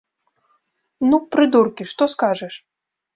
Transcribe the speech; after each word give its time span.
Ну, 1.09 1.19
прыдуркі, 1.35 1.83
што 1.91 2.03
скажаш! 2.13 2.57